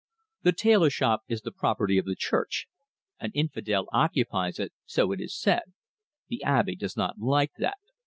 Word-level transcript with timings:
The 0.41 0.51
tailor 0.51 0.89
shop 0.89 1.21
is 1.27 1.41
the 1.43 1.51
property 1.51 1.99
of 1.99 2.05
the 2.05 2.15
Church. 2.15 2.65
An 3.19 3.29
infidel 3.35 3.85
occupies 3.93 4.57
it, 4.57 4.73
so 4.83 5.11
it 5.11 5.21
is 5.21 5.39
said; 5.39 5.73
the 6.27 6.43
Abbe 6.43 6.73
does 6.75 6.97
not 6.97 7.19
like 7.19 7.51
that. 7.59 7.77